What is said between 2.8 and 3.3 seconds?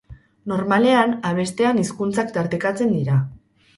dira.